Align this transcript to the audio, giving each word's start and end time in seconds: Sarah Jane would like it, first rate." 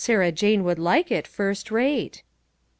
Sarah 0.03 0.31
Jane 0.31 0.63
would 0.63 0.79
like 0.79 1.11
it, 1.11 1.27
first 1.27 1.69
rate." 1.69 2.23